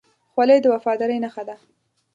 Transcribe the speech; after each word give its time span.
خولۍ 0.31 0.57
د 0.61 0.65
وفادارۍ 0.73 1.17
نښه 1.23 1.43
ده. 1.49 1.55